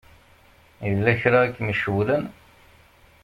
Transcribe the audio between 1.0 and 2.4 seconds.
kra i kem-icewwlen?